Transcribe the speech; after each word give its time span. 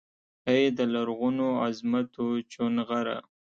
ای 0.51 0.61
دلرغونوعظمتوچونغره! 0.77 3.17